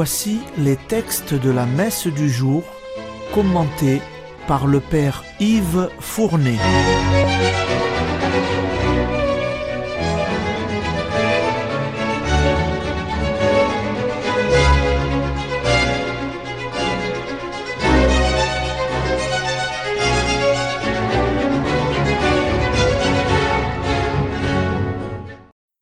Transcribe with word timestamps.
Voici 0.00 0.38
les 0.56 0.76
textes 0.76 1.34
de 1.34 1.50
la 1.50 1.66
messe 1.66 2.06
du 2.06 2.30
jour 2.30 2.62
commentés 3.34 4.00
par 4.46 4.68
le 4.68 4.78
Père 4.78 5.24
Yves 5.40 5.90
Fournet. 5.98 6.56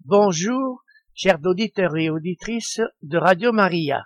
Bonjour, 0.06 0.85
chers 1.18 1.40
auditeurs 1.46 1.96
et 1.96 2.10
auditrices 2.10 2.82
de 3.00 3.16
Radio 3.16 3.50
Maria. 3.50 4.04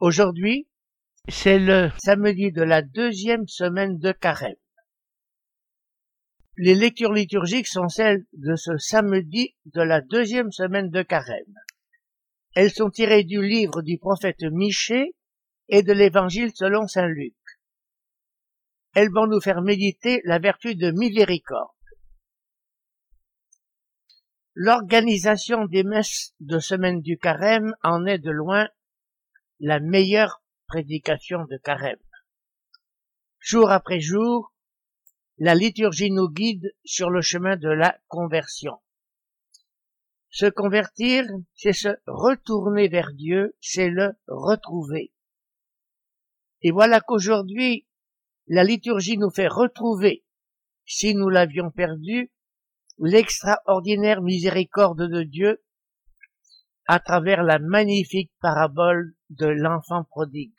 Aujourd'hui, 0.00 0.66
c'est 1.28 1.58
le 1.58 1.90
samedi 1.98 2.50
de 2.50 2.62
la 2.62 2.80
deuxième 2.80 3.46
semaine 3.46 3.98
de 3.98 4.10
carême. 4.12 4.56
Les 6.56 6.74
lectures 6.74 7.12
liturgiques 7.12 7.66
sont 7.66 7.90
celles 7.90 8.24
de 8.32 8.56
ce 8.56 8.78
samedi 8.78 9.54
de 9.66 9.82
la 9.82 10.00
deuxième 10.00 10.50
semaine 10.50 10.88
de 10.88 11.02
carême. 11.02 11.54
Elles 12.54 12.72
sont 12.72 12.88
tirées 12.88 13.24
du 13.24 13.42
livre 13.42 13.82
du 13.82 13.98
prophète 13.98 14.44
Michée 14.50 15.14
et 15.68 15.82
de 15.82 15.92
l'évangile 15.92 16.52
selon 16.54 16.86
saint 16.86 17.06
Luc. 17.06 17.36
Elles 18.94 19.12
vont 19.12 19.26
nous 19.26 19.42
faire 19.42 19.60
méditer 19.60 20.22
la 20.24 20.38
vertu 20.38 20.74
de 20.74 20.90
miséricorde. 20.90 21.75
L'organisation 24.58 25.66
des 25.66 25.84
messes 25.84 26.34
de 26.40 26.58
semaine 26.60 27.02
du 27.02 27.18
carême 27.18 27.74
en 27.82 28.06
est 28.06 28.18
de 28.18 28.30
loin 28.30 28.70
la 29.60 29.80
meilleure 29.80 30.42
prédication 30.66 31.44
de 31.44 31.58
carême. 31.58 32.00
Jour 33.38 33.70
après 33.70 34.00
jour, 34.00 34.54
la 35.36 35.54
liturgie 35.54 36.10
nous 36.10 36.30
guide 36.30 36.74
sur 36.86 37.10
le 37.10 37.20
chemin 37.20 37.56
de 37.56 37.68
la 37.68 37.98
conversion. 38.08 38.80
Se 40.30 40.46
convertir, 40.46 41.26
c'est 41.54 41.74
se 41.74 41.90
retourner 42.06 42.88
vers 42.88 43.12
Dieu, 43.12 43.54
c'est 43.60 43.90
le 43.90 44.14
retrouver. 44.26 45.12
Et 46.62 46.70
voilà 46.70 47.02
qu'aujourd'hui, 47.02 47.86
la 48.46 48.64
liturgie 48.64 49.18
nous 49.18 49.30
fait 49.30 49.48
retrouver, 49.48 50.24
si 50.86 51.14
nous 51.14 51.28
l'avions 51.28 51.70
perdu, 51.70 52.32
l'extraordinaire 52.98 54.22
miséricorde 54.22 55.08
de 55.08 55.22
Dieu 55.22 55.62
à 56.86 57.00
travers 57.00 57.42
la 57.42 57.58
magnifique 57.58 58.32
parabole 58.40 59.14
de 59.30 59.46
l'enfant 59.46 60.04
prodigue. 60.04 60.54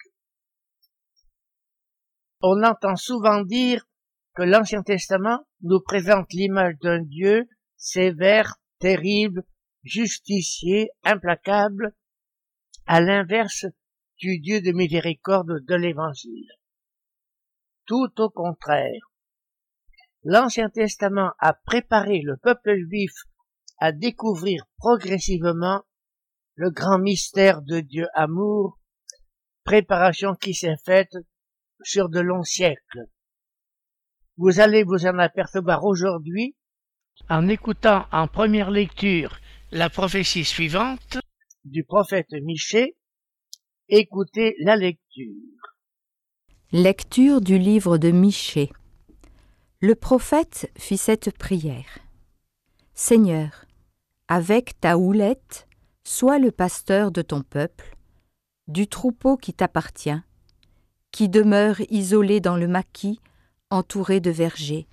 On 2.41 2.63
entend 2.63 2.95
souvent 2.95 3.41
dire 3.41 3.85
que 4.35 4.43
l'Ancien 4.43 4.83
Testament 4.83 5.47
nous 5.61 5.80
présente 5.80 6.31
l'image 6.33 6.75
d'un 6.81 7.02
Dieu 7.02 7.47
sévère, 7.77 8.58
terrible, 8.80 9.43
justicier, 9.83 10.89
implacable, 11.03 11.95
à 12.85 13.02
l'inverse 13.02 13.65
du 14.17 14.39
Dieu 14.39 14.61
de 14.61 14.71
miséricorde 14.71 15.65
de 15.65 15.75
l'Évangile. 15.75 16.49
Tout 17.85 18.11
au 18.19 18.30
contraire, 18.30 19.06
l'Ancien 20.23 20.70
Testament 20.70 21.32
a 21.40 21.54
préparé 21.54 22.22
le 22.22 22.38
peuple 22.38 22.76
juif 22.88 23.14
à 23.80 23.92
découvrir 23.92 24.66
progressivement 24.78 25.84
le 26.56 26.72
grand 26.72 27.00
mystère 27.00 27.61
de 27.61 27.80
Dieu 27.80 28.08
amour, 28.14 28.80
préparation 29.64 30.33
qui 30.33 30.54
s'est 30.54 30.77
faite 30.86 31.16
sur 31.83 32.10
de 32.10 32.20
longs 32.20 32.44
siècles. 32.44 33.06
Vous 34.38 34.60
allez 34.60 34.83
vous 34.83 35.06
en 35.06 35.20
apercevoir 35.20 35.83
aujourd'hui 35.83 36.56
en 37.30 37.48
écoutant 37.48 38.06
en 38.11 38.27
première 38.27 38.72
lecture 38.72 39.39
la 39.72 39.89
prophétie 39.89 40.45
suivante 40.45 41.20
du 41.66 41.83
prophète 41.83 42.32
Michée. 42.44 42.95
Écoutez 43.89 44.56
la 44.60 44.76
lecture. 44.76 45.33
Lecture 46.72 47.42
du 47.42 47.58
livre 47.58 47.98
de 47.98 48.11
Michée. 48.11 48.72
Le 49.80 49.93
prophète 49.93 50.71
fit 50.76 50.98
cette 50.98 51.38
prière. 51.38 51.99
Seigneur, 52.95 53.65
avec 54.27 54.80
ta 54.80 54.98
houlette, 54.98 55.67
sois 56.04 56.39
le 56.39 56.49
pasteur 56.52 57.11
de 57.11 57.21
ton 57.21 57.43
peuple, 57.43 57.95
du 58.67 58.88
troupeau 58.88 59.38
qui 59.38 59.54
t'appartient, 59.54 60.20
qui 61.11 61.30
demeure 61.30 61.80
isolé 61.92 62.39
dans 62.39 62.58
le 62.58 62.67
maquis, 62.67 63.20
entouré 63.70 64.20
de 64.20 64.32
vergers. 64.32 64.88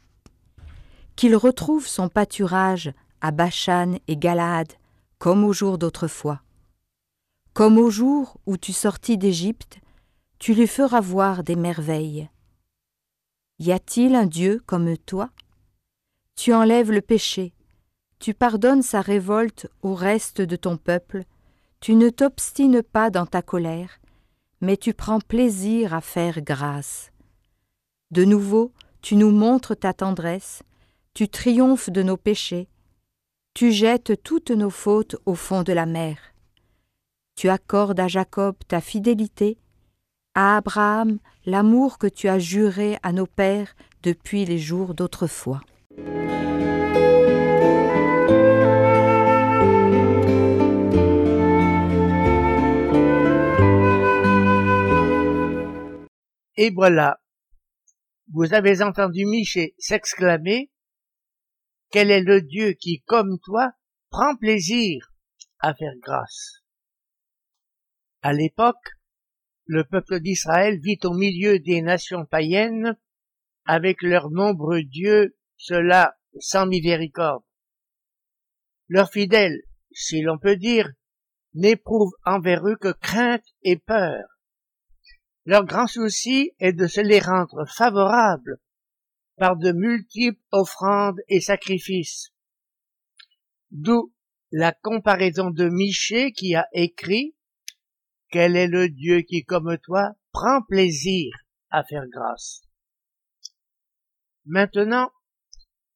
Qu'il 1.17 1.35
retrouve 1.35 1.87
son 1.87 2.11
pâturage 2.11 2.93
à 3.23 3.31
Bachan 3.31 3.95
et 4.07 4.19
Galaad, 4.19 4.71
comme 5.19 5.45
au 5.45 5.55
jour 5.55 5.79
d'autrefois. 5.79 6.43
Comme 7.55 7.79
au 7.79 7.89
jour 7.89 8.37
où 8.45 8.59
tu 8.59 8.75
sortis 8.75 9.17
d'Égypte, 9.17 9.79
tu 10.39 10.53
lui 10.53 10.67
feras 10.67 11.01
voir 11.01 11.43
des 11.43 11.57
merveilles. 11.57 12.29
Y 13.61 13.71
a-t-il 13.71 14.17
un 14.17 14.27
Dieu 14.27 14.63
comme 14.67 14.97
toi? 14.99 15.31
Tu 16.35 16.53
enlèves 16.53 16.91
le 16.91 17.01
péché, 17.01 17.55
tu 18.19 18.35
pardonnes 18.35 18.83
sa 18.83 19.01
révolte 19.01 19.69
au 19.83 19.95
reste 19.95 20.41
de 20.41 20.57
ton 20.57 20.77
peuple, 20.77 21.25
tu 21.81 21.95
ne 21.95 22.11
t'obstines 22.11 22.83
pas 22.83 23.11
dans 23.11 23.27
ta 23.27 23.43
colère, 23.43 24.01
mais 24.61 24.77
tu 24.77 24.95
prends 24.95 25.21
plaisir 25.21 25.95
à 25.95 26.01
faire 26.01 26.41
grâce. 26.41 27.13
De 28.11 28.25
nouveau, 28.25 28.73
tu 29.03 29.15
nous 29.15 29.31
montres 29.31 29.77
ta 29.77 29.93
tendresse, 29.93 30.63
tu 31.13 31.29
triomphes 31.29 31.91
de 31.91 32.03
nos 32.03 32.17
péchés, 32.17 32.69
tu 33.55 33.71
jettes 33.71 34.21
toutes 34.25 34.51
nos 34.51 34.71
fautes 34.71 35.15
au 35.27 35.37
fond 35.37 35.63
de 35.63 35.73
la 35.73 35.87
mer. 35.87 36.19
Tu 37.37 37.49
accordes 37.49 38.01
à 38.01 38.09
Jacob 38.09 38.57
ta 38.67 38.81
fidélité, 38.81 39.59
à 40.35 40.57
Abraham 40.57 41.19
l'amour 41.47 41.99
que 41.99 42.07
tu 42.07 42.29
as 42.29 42.39
juré 42.39 42.99
à 43.03 43.13
nos 43.13 43.27
pères 43.27 43.75
depuis 44.03 44.45
les 44.45 44.59
jours 44.59 44.95
d'autrefois. 44.95 45.61
Et 56.57 56.71
voilà, 56.71 57.21
vous 58.33 58.55
avez 58.55 58.83
entendu 58.83 59.27
Michée 59.27 59.75
s'exclamer. 59.79 60.71
Quel 61.91 62.11
est 62.11 62.23
le 62.23 62.43
Dieu 62.43 62.73
qui, 62.73 63.03
comme 63.07 63.39
toi, 63.45 63.73
prend 64.11 64.37
plaisir 64.37 65.13
à 65.59 65.75
faire 65.75 65.95
grâce? 66.01 66.63
À 68.23 68.33
l'époque, 68.33 68.97
le 69.67 69.85
peuple 69.85 70.21
d'Israël 70.21 70.79
vit 70.81 70.99
au 71.05 71.15
milieu 71.15 71.59
des 71.59 71.81
nations 71.81 72.27
païennes, 72.27 72.97
avec 73.65 74.03
leurs 74.03 74.31
nombreux 74.31 74.83
dieux, 74.83 75.37
cela 75.57 76.17
sans 76.39 76.67
miséricorde. 76.67 77.43
Leurs 78.89 79.11
fidèles, 79.11 79.63
si 79.93 80.21
l'on 80.21 80.39
peut 80.39 80.57
dire, 80.57 80.93
n'éprouvent 81.55 82.15
envers 82.25 82.67
eux 82.67 82.77
que 82.77 82.93
crainte 82.93 83.47
et 83.63 83.77
peur. 83.77 84.25
Leur 85.47 85.65
grand 85.65 85.87
souci 85.87 86.53
est 86.59 86.73
de 86.73 86.87
se 86.87 87.01
les 87.01 87.21
rendre 87.21 87.65
favorables 87.67 88.59
par 89.37 89.57
de 89.57 89.73
multiples 89.73 90.41
offrandes 90.53 91.21
et 91.29 91.41
sacrifices. 91.41 92.33
D'où 93.71 94.13
la 94.53 94.73
comparaison 94.73 95.51
de 95.51 95.69
Michée 95.69 96.33
qui 96.33 96.55
a 96.55 96.69
écrit 96.73 97.35
quel 98.31 98.57
est 98.57 98.67
le 98.67 98.89
Dieu 98.89 99.23
qui, 99.23 99.45
comme 99.45 99.77
toi, 99.79 100.13
prend 100.33 100.63
plaisir 100.63 101.33
à 101.71 101.85
faire 101.85 102.07
grâce? 102.09 102.63
Maintenant, 104.45 105.11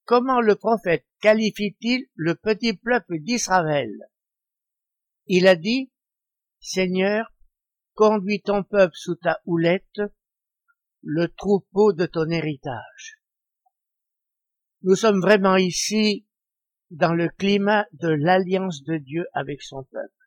comment 0.04 0.40
le 0.40 0.54
prophète 0.54 1.06
qualifie-t-il 1.20 2.06
le 2.14 2.34
petit 2.34 2.74
peuple 2.74 3.18
d'Israël? 3.18 3.92
Il 5.26 5.46
a 5.46 5.56
dit, 5.56 5.90
Seigneur, 6.60 7.32
conduis 7.94 8.40
ton 8.40 8.62
peuple 8.62 8.94
sous 8.96 9.16
ta 9.16 9.40
houlette, 9.44 10.00
le 11.02 11.28
troupeau 11.28 11.92
de 11.92 12.06
ton 12.06 12.28
héritage. 12.30 13.20
Nous 14.82 14.94
sommes 14.94 15.20
vraiment 15.20 15.56
ici 15.56 16.26
dans 16.90 17.12
le 17.12 17.28
climat 17.28 17.86
de 17.92 18.08
l'alliance 18.08 18.82
de 18.84 18.96
Dieu 18.96 19.26
avec 19.34 19.62
son 19.62 19.84
peuple. 19.84 20.17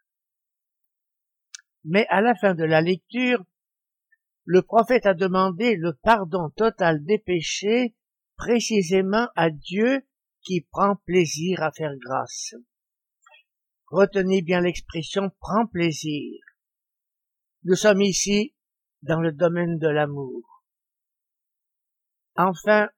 Mais 1.84 2.06
à 2.10 2.22
la 2.22 2.36
fin 2.36 2.54
de 2.54 2.64
la 2.64 2.82
lecture, 2.82 3.44
le 4.46 4.62
prophète 4.62 5.06
a 5.06 5.14
demandé 5.14 5.76
le 5.76 5.94
pardon 5.94 6.50
total 6.50 7.04
des 7.06 7.20
péchés 7.20 7.96
précisément 8.36 9.28
à 9.36 9.50
Dieu 9.50 10.06
qui 10.42 10.62
prend 10.62 10.96
plaisir 11.06 11.62
à 11.62 11.72
faire 11.72 11.94
grâce. 11.98 12.56
Retenez 13.88 14.42
bien 14.42 14.62
l'expression 14.62 15.30
prend 15.40 15.68
plaisir. 15.68 16.42
Nous 17.64 17.76
sommes 17.76 18.02
ici 18.02 18.56
dans 19.04 19.20
le 19.20 19.32
domaine 19.32 19.78
de 19.78 19.88
l'amour. 19.88 20.64
Enfin, 22.36 22.90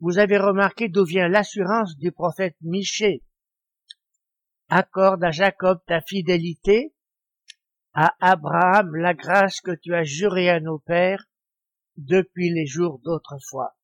vous 0.00 0.18
avez 0.18 0.38
remarqué 0.38 0.88
d'où 0.88 1.04
vient 1.04 1.28
l'assurance 1.28 1.96
du 1.96 2.12
prophète 2.12 2.56
Michée. 2.60 3.24
Accorde 4.68 5.24
à 5.24 5.30
Jacob 5.30 5.80
ta 5.86 6.00
fidélité, 6.00 6.94
à 8.00 8.14
Abraham 8.20 8.94
la 8.94 9.12
grâce 9.12 9.60
que 9.60 9.74
tu 9.74 9.92
as 9.92 10.04
jurée 10.04 10.48
à 10.48 10.60
nos 10.60 10.78
pères 10.78 11.24
depuis 11.96 12.54
les 12.54 12.64
jours 12.64 13.00
d'autrefois. 13.00 13.76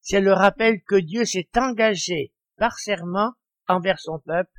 C'est 0.00 0.20
le 0.20 0.32
rappel 0.32 0.82
que 0.82 0.96
Dieu 0.96 1.24
s'est 1.24 1.48
engagé 1.56 2.34
par 2.56 2.76
serment 2.80 3.34
envers 3.68 4.00
son 4.00 4.18
peuple. 4.18 4.50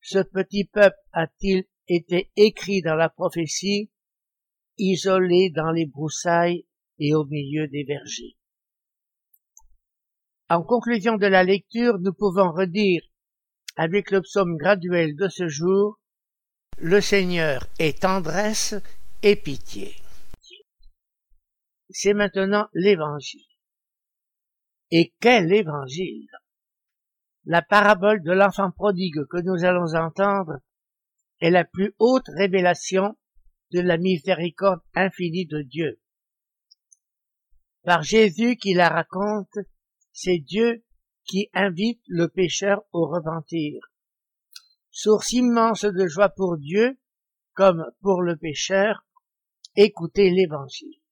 Ce 0.00 0.20
petit 0.20 0.66
peuple 0.66 1.00
a-t-il 1.12 1.64
été 1.88 2.30
écrit 2.36 2.80
dans 2.80 2.94
la 2.94 3.08
prophétie, 3.08 3.90
isolé 4.78 5.50
dans 5.50 5.72
les 5.72 5.86
broussailles 5.86 6.64
et 7.00 7.12
au 7.16 7.24
milieu 7.24 7.66
des 7.66 7.82
vergers. 7.82 8.36
En 10.48 10.62
conclusion 10.62 11.16
de 11.16 11.26
la 11.26 11.42
lecture, 11.42 11.98
nous 11.98 12.14
pouvons 12.14 12.52
redire 12.52 13.02
avec 13.74 14.12
le 14.12 14.22
psaume 14.22 14.56
graduel 14.56 15.16
de 15.16 15.26
ce 15.26 15.48
jour, 15.48 15.98
Le 16.78 17.00
Seigneur 17.00 17.66
est 17.78 18.02
tendresse 18.02 18.74
et 19.22 19.34
pitié. 19.34 19.96
C'est 21.88 22.12
maintenant 22.12 22.68
l'évangile. 22.74 23.46
Et 24.90 25.14
quel 25.18 25.54
évangile 25.54 26.28
La 27.46 27.62
parabole 27.62 28.22
de 28.22 28.32
l'enfant 28.32 28.70
prodigue 28.72 29.24
que 29.30 29.40
nous 29.40 29.64
allons 29.64 29.94
entendre 29.94 30.58
est 31.40 31.48
la 31.48 31.64
plus 31.64 31.94
haute 31.98 32.28
révélation 32.36 33.16
de 33.72 33.80
la 33.80 33.96
miséricorde 33.96 34.82
infinie 34.94 35.46
de 35.46 35.62
Dieu. 35.62 35.98
Par 37.84 38.02
Jésus 38.02 38.56
qui 38.56 38.74
la 38.74 38.90
raconte, 38.90 39.56
c'est 40.12 40.40
Dieu 40.40 40.84
qui 41.24 41.48
invite 41.54 42.02
le 42.06 42.28
pécheur 42.28 42.82
au 42.92 43.06
repentir. 43.06 43.80
Source 44.98 45.32
immense 45.32 45.84
de 45.84 46.06
joie 46.06 46.30
pour 46.30 46.56
Dieu, 46.56 46.96
comme 47.52 47.84
pour 48.00 48.22
le 48.22 48.34
pécheur, 48.34 49.04
écoutez 49.76 50.30
l'Évangile. 50.30 51.02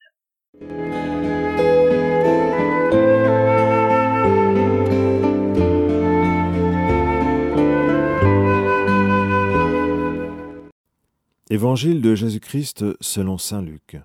Évangile 11.50 12.00
de 12.00 12.14
Jésus-Christ 12.14 12.86
selon 13.02 13.36
Saint 13.36 13.60
Luc. 13.60 13.98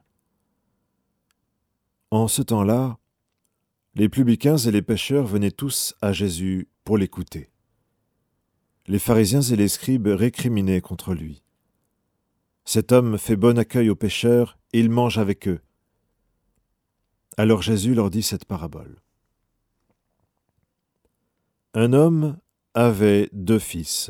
En 2.12 2.28
ce 2.28 2.42
temps-là, 2.42 2.98
les 3.96 4.10
publicains 4.10 4.58
et 4.58 4.72
les 4.72 4.82
pêcheurs 4.82 5.26
venaient 5.26 5.52
tous 5.52 5.96
à 6.02 6.12
Jésus 6.12 6.68
pour 6.84 6.98
l'écouter. 6.98 7.50
Les 8.90 8.98
pharisiens 8.98 9.44
et 9.44 9.56
les 9.56 9.68
scribes 9.68 10.08
récriminaient 10.08 10.82
contre 10.82 11.14
lui. 11.14 11.44
Cet 12.66 12.92
homme 12.92 13.20
fait 13.20 13.36
bon 13.36 13.60
accueil 13.60 13.88
aux 13.92 13.96
pêcheurs 13.96 14.58
et 14.74 14.80
il 14.80 14.90
mange 14.90 15.20
avec 15.20 15.48
eux. 15.48 15.62
Alors 17.38 17.62
Jésus 17.62 17.94
leur 17.94 18.10
dit 18.10 18.24
cette 18.24 18.46
parabole. 18.46 19.00
Un 21.76 21.94
homme 21.94 22.40
avait 22.74 23.30
deux 23.32 23.60
fils. 23.60 24.10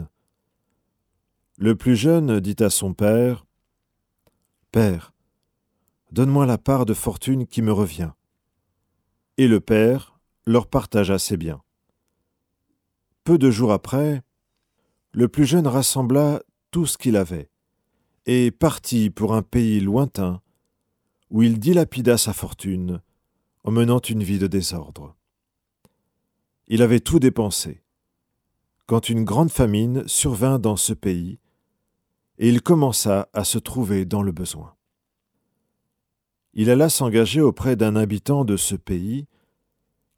Le 1.57 1.75
plus 1.75 1.97
jeune 1.97 2.39
dit 2.39 2.63
à 2.63 2.69
son 2.69 2.93
père, 2.93 3.45
Père, 4.71 5.11
donne-moi 6.13 6.45
la 6.45 6.57
part 6.57 6.85
de 6.85 6.93
fortune 6.93 7.47
qui 7.47 7.61
me 7.61 7.73
revient. 7.73 8.11
Et 9.35 9.49
le 9.49 9.59
père 9.59 10.21
leur 10.45 10.67
partagea 10.67 11.19
ses 11.19 11.35
biens. 11.35 11.61
Peu 13.25 13.37
de 13.37 13.51
jours 13.51 13.73
après, 13.73 14.23
le 15.11 15.27
plus 15.27 15.45
jeune 15.45 15.67
rassembla 15.67 16.43
tout 16.71 16.85
ce 16.85 16.97
qu'il 16.97 17.15
avait, 17.15 17.49
et 18.25 18.51
partit 18.51 19.09
pour 19.09 19.33
un 19.33 19.41
pays 19.41 19.79
lointain, 19.79 20.41
où 21.29 21.43
il 21.43 21.59
dilapida 21.59 22.17
sa 22.17 22.33
fortune, 22.33 23.01
en 23.63 23.71
menant 23.71 23.99
une 23.99 24.23
vie 24.23 24.39
de 24.39 24.47
désordre. 24.47 25.15
Il 26.67 26.81
avait 26.81 26.99
tout 26.99 27.19
dépensé, 27.19 27.83
quand 28.85 29.09
une 29.09 29.23
grande 29.23 29.51
famine 29.51 30.07
survint 30.07 30.59
dans 30.59 30.75
ce 30.75 30.93
pays, 30.93 31.39
et 32.37 32.49
il 32.49 32.61
commença 32.61 33.29
à 33.33 33.43
se 33.43 33.57
trouver 33.57 34.05
dans 34.05 34.21
le 34.21 34.31
besoin. 34.31 34.75
Il 36.53 36.69
alla 36.69 36.89
s'engager 36.89 37.41
auprès 37.41 37.75
d'un 37.75 37.95
habitant 37.95 38.45
de 38.45 38.57
ce 38.57 38.75
pays, 38.75 39.27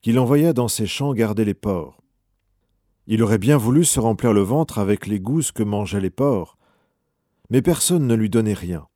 qu'il 0.01 0.19
envoya 0.19 0.53
dans 0.53 0.67
ses 0.67 0.87
champs 0.87 1.13
garder 1.13 1.45
les 1.45 1.53
porcs. 1.53 2.00
Il 3.07 3.23
aurait 3.23 3.37
bien 3.37 3.57
voulu 3.57 3.83
se 3.83 3.99
remplir 3.99 4.33
le 4.33 4.41
ventre 4.41 4.79
avec 4.79 5.07
les 5.07 5.19
gousses 5.19 5.51
que 5.51 5.63
mangeaient 5.63 6.01
les 6.01 6.09
porcs, 6.09 6.57
mais 7.49 7.61
personne 7.61 8.07
ne 8.07 8.15
lui 8.15 8.29
donnait 8.29 8.53
rien. 8.53 8.87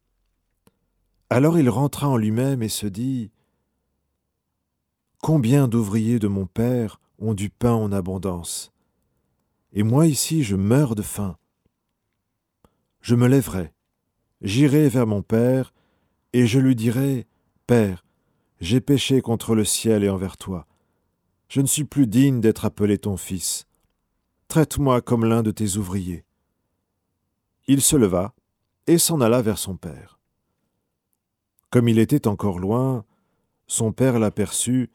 Alors 1.30 1.58
il 1.58 1.70
rentra 1.70 2.08
en 2.08 2.18
lui-même 2.18 2.62
et 2.62 2.70
se 2.70 2.88
dit 2.88 3.32
Combien 5.22 5.68
d'ouvriers 5.68 6.20
de 6.20 6.28
mon 6.28 6.46
père 6.46 7.00
ont 7.20 7.34
du 7.34 7.50
pain 7.50 7.74
en 7.74 7.92
abondance 7.92 8.72
Et 9.74 9.84
moi 9.84 10.06
ici 10.08 10.44
je 10.44 10.56
meurs 10.56 10.96
de 10.96 11.02
faim. 11.02 11.38
Je 13.02 13.14
me 13.14 13.28
lèverai, 13.28 13.72
j'irai 14.42 14.90
vers 14.90 15.06
mon 15.06 15.22
Père, 15.22 15.74
et 16.34 16.48
je 16.48 16.60
lui 16.60 16.76
dirai, 16.76 17.28
Père, 17.68 18.04
j'ai 18.60 18.82
péché 18.82 19.22
contre 19.22 19.54
le 19.54 19.64
ciel 19.64 20.04
et 20.04 20.10
envers 20.10 20.38
toi. 20.38 20.66
Je 21.48 21.62
ne 21.62 21.68
suis 21.68 21.84
plus 21.84 22.08
digne 22.08 22.42
d'être 22.42 22.66
appelé 22.66 22.98
ton 22.98 23.16
fils. 23.16 23.68
Traite-moi 24.48 25.02
comme 25.02 25.26
l'un 25.26 25.44
de 25.44 25.52
tes 25.52 25.78
ouvriers. 25.78 26.26
Il 27.68 27.82
se 27.82 27.96
leva 27.96 28.34
et 28.88 28.98
s'en 28.98 29.22
alla 29.22 29.42
vers 29.42 29.58
son 29.58 29.76
père. 29.76 30.20
Comme 31.72 31.88
il 31.88 32.00
était 32.00 32.28
encore 32.28 32.60
loin, 32.60 33.04
son 33.68 33.92
père 33.92 34.20
l'aperçut 34.20 34.92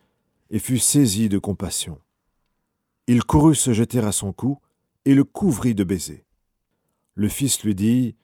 et 0.50 0.58
fut 0.58 0.78
saisi 0.78 1.28
de 1.28 1.38
compassion. 1.38 2.00
Il 3.06 3.24
courut 3.24 3.56
se 3.56 3.72
jeter 3.72 3.98
à 3.98 4.12
son 4.12 4.32
cou 4.32 4.58
et 5.04 5.14
le 5.14 5.24
couvrit 5.24 5.74
de 5.74 5.84
baisers. 5.84 6.24
Le 7.14 7.28
fils 7.28 7.62
lui 7.64 7.74
dit, 7.74 8.16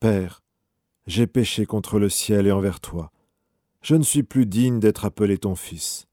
Père, 0.00 0.42
j'ai 1.06 1.26
péché 1.26 1.66
contre 1.66 1.98
le 1.98 2.08
ciel 2.08 2.46
et 2.46 2.52
envers 2.52 2.80
toi. 2.80 3.12
Je 3.82 3.94
ne 3.94 4.02
suis 4.02 4.22
plus 4.22 4.46
digne 4.46 4.80
d'être 4.80 5.04
appelé 5.04 5.38
ton 5.38 5.54
fils. 5.54 6.06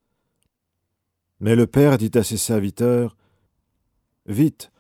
Mais 1.39 1.55
le 1.55 1.67
père 1.67 1.97
dit 1.97 2.11
à 2.15 2.23
ses 2.23 2.37
serviteurs, 2.37 3.15
Vite, 4.27 4.71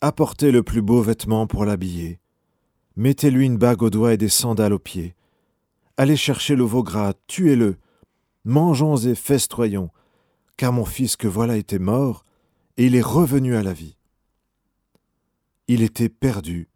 apportez 0.00 0.50
le 0.50 0.62
plus 0.62 0.80
beau 0.80 1.02
vêtement 1.02 1.46
pour 1.46 1.66
l'habiller. 1.66 2.18
Mettez-lui 2.96 3.44
une 3.44 3.58
bague 3.58 3.82
au 3.82 3.90
doigt 3.90 4.14
et 4.14 4.16
des 4.16 4.30
sandales 4.30 4.72
aux 4.72 4.78
pieds. 4.78 5.14
Allez 5.98 6.16
chercher 6.16 6.56
le 6.56 6.64
veau 6.64 6.82
gras, 6.82 7.12
tuez-le. 7.26 7.76
Mangeons 8.44 8.96
et 8.96 9.14
festoyons, 9.14 9.90
car 10.56 10.72
mon 10.72 10.86
fils 10.86 11.16
que 11.16 11.28
voilà 11.28 11.58
était 11.58 11.78
mort, 11.78 12.24
et 12.78 12.86
il 12.86 12.94
est 12.94 13.02
revenu 13.02 13.54
à 13.54 13.62
la 13.62 13.74
vie. 13.74 13.98
Il 15.68 15.82
était 15.82 16.08
perdu 16.08 16.70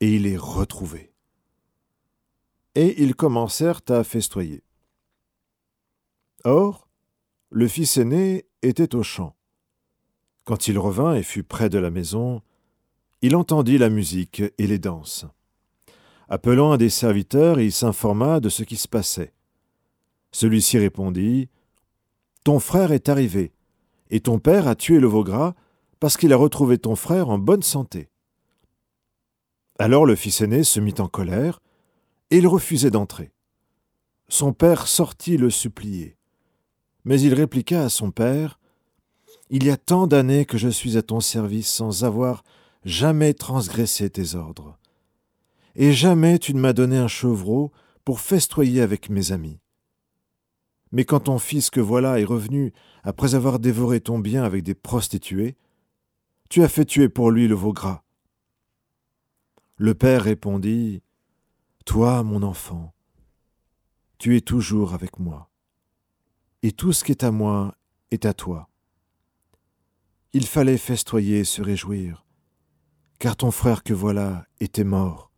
et 0.00 0.12
il 0.12 0.26
est 0.26 0.36
retrouvé. 0.36 1.12
Et 2.74 3.00
ils 3.00 3.14
commencèrent 3.14 3.80
à 3.88 4.02
festoyer. 4.02 4.64
Or, 6.42 6.88
le 7.50 7.68
fils 7.68 7.96
aîné 7.96 8.44
était 8.62 8.96
au 8.96 9.04
champ. 9.04 9.36
Quand 10.44 10.68
il 10.68 10.78
revint 10.78 11.14
et 11.14 11.22
fut 11.22 11.42
près 11.42 11.68
de 11.68 11.78
la 11.78 11.90
maison, 11.90 12.42
il 13.22 13.34
entendit 13.34 13.78
la 13.78 13.88
musique 13.88 14.42
et 14.58 14.66
les 14.66 14.78
danses. 14.78 15.24
Appelant 16.28 16.72
un 16.72 16.76
des 16.76 16.90
serviteurs, 16.90 17.60
il 17.60 17.72
s'informa 17.72 18.40
de 18.40 18.48
ce 18.48 18.62
qui 18.62 18.76
se 18.76 18.88
passait. 18.88 19.32
Celui-ci 20.32 20.78
répondit 20.78 21.48
Ton 22.44 22.58
frère 22.58 22.92
est 22.92 23.08
arrivé, 23.08 23.52
et 24.10 24.20
ton 24.20 24.38
père 24.38 24.68
a 24.68 24.74
tué 24.74 25.00
le 25.00 25.06
veau 25.06 25.24
gras 25.24 25.54
parce 26.00 26.16
qu'il 26.18 26.32
a 26.34 26.36
retrouvé 26.36 26.76
ton 26.76 26.96
frère 26.96 27.30
en 27.30 27.38
bonne 27.38 27.62
santé. 27.62 28.10
Alors 29.78 30.04
le 30.04 30.14
fils 30.14 30.42
aîné 30.42 30.62
se 30.62 30.78
mit 30.78 30.94
en 30.98 31.08
colère, 31.08 31.60
et 32.30 32.38
il 32.38 32.46
refusait 32.46 32.90
d'entrer. 32.90 33.32
Son 34.28 34.52
père 34.52 34.86
sortit 34.86 35.36
le 35.36 35.50
supplier. 35.50 36.16
Mais 37.04 37.20
il 37.20 37.34
répliqua 37.34 37.84
à 37.84 37.88
son 37.88 38.10
père 38.10 38.58
Il 39.50 39.64
y 39.64 39.70
a 39.70 39.76
tant 39.76 40.06
d'années 40.06 40.46
que 40.46 40.58
je 40.58 40.68
suis 40.68 40.96
à 40.96 41.02
ton 41.02 41.20
service 41.20 41.68
sans 41.68 42.04
avoir 42.04 42.44
jamais 42.84 43.34
transgressé 43.34 44.08
tes 44.10 44.34
ordres. 44.34 44.78
Et 45.76 45.92
jamais 45.92 46.38
tu 46.38 46.54
ne 46.54 46.60
m'as 46.60 46.72
donné 46.72 46.96
un 46.96 47.08
chevreau 47.08 47.72
pour 48.04 48.20
festoyer 48.20 48.80
avec 48.80 49.10
mes 49.10 49.32
amis. 49.32 49.60
Mais 50.92 51.04
quand 51.04 51.20
ton 51.20 51.38
fils 51.38 51.70
que 51.70 51.80
voilà 51.80 52.20
est 52.20 52.24
revenu 52.24 52.72
après 53.02 53.34
avoir 53.34 53.58
dévoré 53.58 54.00
ton 54.00 54.18
bien 54.18 54.44
avec 54.44 54.62
des 54.62 54.74
prostituées, 54.74 55.56
tu 56.48 56.62
as 56.62 56.68
fait 56.68 56.84
tuer 56.84 57.08
pour 57.08 57.30
lui 57.30 57.48
le 57.48 57.54
veau 57.54 57.72
gras. 57.72 58.02
Le 59.76 59.94
père 59.94 60.22
répondit 60.22 61.02
Toi, 61.84 62.22
mon 62.22 62.42
enfant, 62.44 62.94
tu 64.18 64.36
es 64.36 64.40
toujours 64.40 64.94
avec 64.94 65.18
moi, 65.18 65.50
et 66.62 66.70
tout 66.70 66.92
ce 66.92 67.02
qui 67.02 67.10
est 67.10 67.24
à 67.24 67.32
moi 67.32 67.74
est 68.12 68.24
à 68.24 68.32
toi. 68.32 68.68
Il 70.36 70.46
fallait 70.46 70.78
festoyer 70.78 71.38
et 71.38 71.44
se 71.44 71.62
réjouir, 71.62 72.26
car 73.20 73.36
ton 73.36 73.52
frère 73.52 73.84
que 73.84 73.94
voilà 73.94 74.44
était 74.58 74.82
mort, 74.82 75.30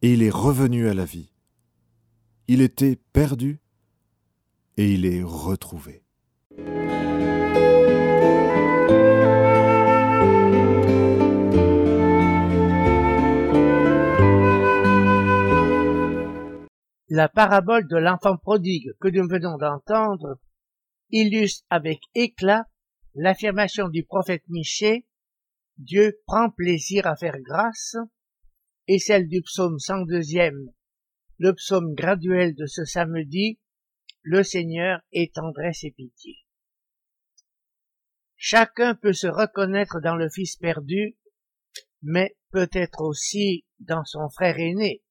et 0.00 0.14
il 0.14 0.22
est 0.22 0.30
revenu 0.30 0.88
à 0.88 0.94
la 0.94 1.04
vie. 1.04 1.30
Il 2.48 2.62
était 2.62 2.96
perdu, 3.12 3.60
et 4.78 4.94
il 4.94 5.04
est 5.04 5.22
retrouvé. 5.22 6.06
La 17.10 17.28
parabole 17.28 17.86
de 17.88 17.98
l'enfant 17.98 18.38
prodigue 18.38 18.92
que 19.02 19.08
nous 19.08 19.28
venons 19.28 19.58
d'entendre 19.58 20.38
illustre 21.10 21.66
avec 21.68 22.00
éclat 22.14 22.64
l'affirmation 23.14 23.88
du 23.88 24.04
prophète 24.04 24.44
Michée 24.48 25.06
Dieu 25.78 26.20
prend 26.26 26.50
plaisir 26.50 27.06
à 27.06 27.16
faire 27.16 27.38
grâce 27.40 27.96
et 28.88 28.98
celle 28.98 29.28
du 29.28 29.42
psaume 29.42 29.76
102e, 29.76 30.72
le 31.38 31.54
psaume 31.54 31.94
graduel 31.94 32.54
de 32.54 32.66
ce 32.66 32.84
samedi, 32.84 33.58
le 34.22 34.42
Seigneur 34.42 35.00
est 35.12 35.34
tendresse 35.34 35.84
et 35.84 35.92
pitié. 35.92 36.36
Chacun 38.36 38.94
peut 38.94 39.12
se 39.12 39.26
reconnaître 39.26 40.00
dans 40.00 40.16
le 40.16 40.28
fils 40.28 40.56
perdu, 40.56 41.16
mais 42.02 42.36
peut-être 42.50 43.02
aussi 43.02 43.64
dans 43.78 44.04
son 44.04 44.28
frère 44.28 44.58
aîné, 44.58 45.02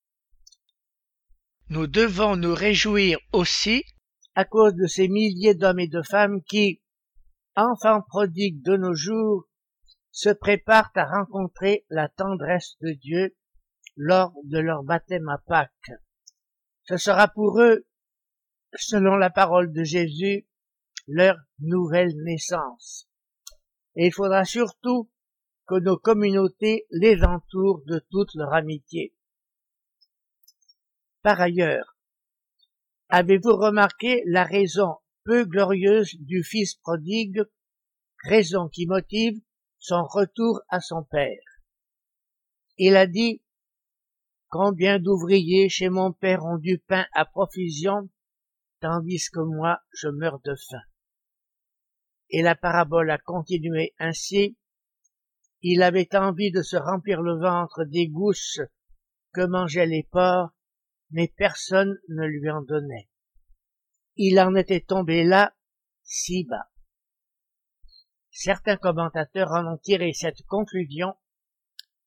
nous 1.69 1.87
devons 1.87 2.35
nous 2.35 2.53
réjouir 2.53 3.17
aussi 3.31 3.85
à 4.35 4.43
cause 4.43 4.75
de 4.75 4.87
ces 4.87 5.07
milliers 5.07 5.55
d'hommes 5.55 5.79
et 5.79 5.87
de 5.87 6.01
femmes 6.01 6.43
qui, 6.43 6.80
enfants 7.55 8.01
prodigues 8.01 8.61
de 8.63 8.77
nos 8.77 8.93
jours, 8.93 9.47
se 10.11 10.29
préparent 10.29 10.91
à 10.95 11.05
rencontrer 11.05 11.85
la 11.89 12.09
tendresse 12.09 12.77
de 12.81 12.91
Dieu 12.91 13.35
lors 13.95 14.33
de 14.43 14.59
leur 14.59 14.83
baptême 14.83 15.29
à 15.29 15.37
Pâques. 15.37 15.91
Ce 16.83 16.97
sera 16.97 17.27
pour 17.27 17.61
eux, 17.61 17.85
selon 18.75 19.15
la 19.15 19.29
parole 19.29 19.71
de 19.71 19.83
Jésus, 19.83 20.47
leur 21.07 21.37
nouvelle 21.59 22.15
naissance. 22.23 23.07
Et 23.95 24.07
il 24.07 24.13
faudra 24.13 24.45
surtout 24.45 25.09
que 25.67 25.75
nos 25.75 25.97
communautés 25.97 26.85
les 26.91 27.23
entourent 27.23 27.83
de 27.85 27.99
toute 28.09 28.33
leur 28.35 28.53
amitié. 28.53 29.13
Par 31.21 31.39
ailleurs, 31.39 31.95
avez-vous 33.09 33.55
remarqué 33.55 34.23
la 34.25 34.43
raison 34.43 34.97
peu 35.23 35.45
glorieuse 35.45 36.15
du 36.19 36.43
fils 36.43 36.75
prodigue, 36.75 37.43
raison 38.23 38.67
qui 38.69 38.85
motive 38.85 39.39
son 39.79 40.03
retour 40.03 40.61
à 40.69 40.79
son 40.79 41.03
père 41.03 41.41
Il 42.77 42.95
a 42.95 43.07
dit, 43.07 43.41
Combien 44.47 44.99
d'ouvriers 44.99 45.69
chez 45.69 45.89
mon 45.89 46.11
père 46.11 46.43
ont 46.43 46.57
du 46.57 46.77
pain 46.77 47.05
à 47.13 47.23
profusion, 47.23 48.09
tandis 48.81 49.29
que 49.31 49.39
moi 49.39 49.81
je 49.93 50.09
meurs 50.09 50.41
de 50.41 50.55
faim. 50.55 50.83
Et 52.29 52.41
la 52.41 52.55
parabole 52.55 53.11
a 53.11 53.17
continué 53.17 53.93
ainsi. 53.97 54.57
Il 55.61 55.83
avait 55.83 56.13
envie 56.15 56.51
de 56.51 56.61
se 56.61 56.75
remplir 56.75 57.21
le 57.21 57.39
ventre 57.39 57.85
des 57.85 58.07
gousses 58.07 58.59
que 59.31 59.45
mangeaient 59.45 59.85
les 59.85 60.03
porcs 60.03 60.51
mais 61.11 61.27
personne 61.27 61.97
ne 62.09 62.25
lui 62.25 62.49
en 62.49 62.61
donnait. 62.61 63.09
Il 64.15 64.39
en 64.39 64.55
était 64.55 64.81
tombé 64.81 65.23
là, 65.23 65.55
si 66.03 66.45
bas. 66.45 66.69
Certains 68.29 68.77
commentateurs 68.77 69.51
en 69.51 69.73
ont 69.73 69.77
tiré 69.77 70.13
cette 70.13 70.43
conclusion 70.47 71.15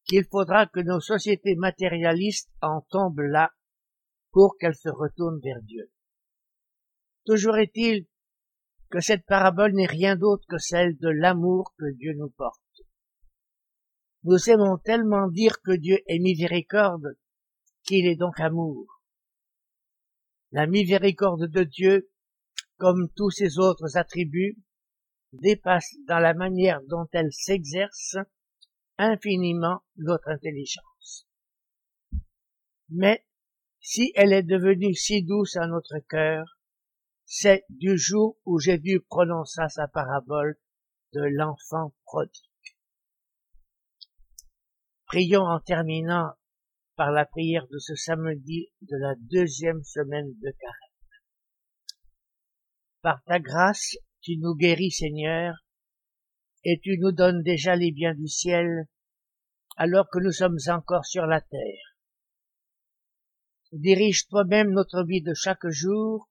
qu'il 0.04 0.24
faudra 0.24 0.66
que 0.66 0.80
nos 0.80 1.00
sociétés 1.00 1.54
matérialistes 1.54 2.50
en 2.60 2.82
tombent 2.90 3.20
là 3.20 3.52
pour 4.30 4.56
qu'elles 4.58 4.76
se 4.76 4.88
retournent 4.88 5.40
vers 5.42 5.62
Dieu. 5.62 5.90
Toujours 7.24 7.56
est-il 7.56 8.06
que 8.90 9.00
cette 9.00 9.24
parabole 9.26 9.72
n'est 9.72 9.86
rien 9.86 10.16
d'autre 10.16 10.44
que 10.48 10.58
celle 10.58 10.96
de 10.98 11.08
l'amour 11.08 11.74
que 11.78 11.90
Dieu 11.96 12.12
nous 12.16 12.30
porte. 12.30 12.60
Nous 14.24 14.50
aimons 14.50 14.78
tellement 14.78 15.28
dire 15.28 15.60
que 15.62 15.72
Dieu 15.72 15.98
est 16.06 16.18
miséricorde 16.18 17.16
qu'il 17.82 18.06
est 18.06 18.16
donc 18.16 18.40
amour. 18.40 18.93
La 20.54 20.68
miséricorde 20.68 21.48
de 21.48 21.64
Dieu, 21.64 22.12
comme 22.76 23.10
tous 23.16 23.32
ses 23.32 23.58
autres 23.58 23.96
attributs, 23.96 24.56
dépasse 25.32 25.96
dans 26.06 26.20
la 26.20 26.32
manière 26.32 26.80
dont 26.84 27.08
elle 27.10 27.32
s'exerce 27.32 28.18
infiniment 28.96 29.82
notre 29.96 30.28
intelligence. 30.28 31.26
Mais 32.88 33.26
si 33.80 34.12
elle 34.14 34.32
est 34.32 34.44
devenue 34.44 34.94
si 34.94 35.24
douce 35.24 35.56
à 35.56 35.66
notre 35.66 35.98
cœur, 36.08 36.46
c'est 37.24 37.64
du 37.68 37.98
jour 37.98 38.38
où 38.44 38.60
Jésus 38.60 39.00
prononça 39.08 39.68
sa 39.68 39.88
parabole 39.88 40.56
de 41.14 41.22
l'enfant 41.22 41.96
prodigue. 42.04 42.76
Prions 45.06 45.46
en 45.46 45.58
terminant 45.58 46.34
par 46.96 47.10
la 47.10 47.26
prière 47.26 47.66
de 47.68 47.78
ce 47.78 47.94
samedi 47.94 48.70
de 48.82 48.96
la 48.96 49.14
deuxième 49.16 49.82
semaine 49.82 50.32
de 50.40 50.50
carême. 50.50 50.84
Par 53.02 53.22
ta 53.24 53.38
grâce, 53.38 53.96
tu 54.20 54.36
nous 54.38 54.54
guéris, 54.54 54.90
Seigneur, 54.90 55.54
et 56.64 56.80
tu 56.82 56.96
nous 56.98 57.12
donnes 57.12 57.42
déjà 57.42 57.76
les 57.76 57.92
biens 57.92 58.14
du 58.14 58.28
ciel, 58.28 58.86
alors 59.76 60.08
que 60.10 60.18
nous 60.18 60.32
sommes 60.32 60.58
encore 60.68 61.04
sur 61.04 61.26
la 61.26 61.40
terre. 61.40 61.96
Dirige 63.72 64.26
toi-même 64.28 64.70
notre 64.70 65.04
vie 65.04 65.20
de 65.20 65.34
chaque 65.34 65.68
jour, 65.68 66.30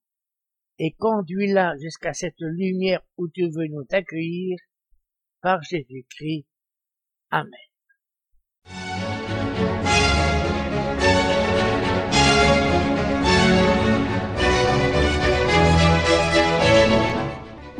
et 0.78 0.92
conduis-la 0.98 1.76
jusqu'à 1.78 2.14
cette 2.14 2.40
lumière 2.40 3.02
où 3.16 3.28
tu 3.28 3.42
veux 3.42 3.68
nous 3.68 3.86
accueillir, 3.90 4.56
par 5.40 5.62
Jésus-Christ. 5.62 6.46
Amen. 7.30 7.52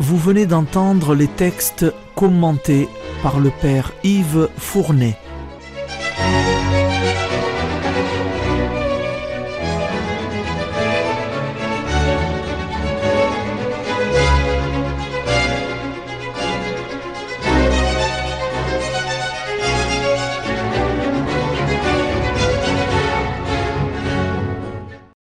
Vous 0.06 0.18
venez 0.18 0.44
d'entendre 0.44 1.14
les 1.14 1.28
textes 1.28 1.86
commentés 2.14 2.90
par 3.22 3.40
le 3.40 3.48
Père 3.48 3.90
Yves 4.04 4.50
Fournet. 4.58 5.16